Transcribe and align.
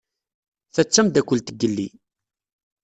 Ta 0.73 0.81
d 0.83 0.89
tameddakelt 0.93 1.53
n 1.53 1.57
yelli. 1.61 1.89